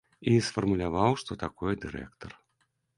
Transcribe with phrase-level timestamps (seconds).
[0.29, 2.31] І сфармуляваў, што такое дырэктар.